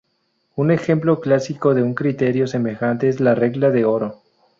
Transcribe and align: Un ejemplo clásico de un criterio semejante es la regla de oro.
Un 0.55 0.71
ejemplo 0.71 1.19
clásico 1.21 1.75
de 1.75 1.83
un 1.83 1.93
criterio 1.93 2.47
semejante 2.47 3.07
es 3.07 3.19
la 3.19 3.35
regla 3.35 3.69
de 3.69 3.85
oro. 3.85 4.23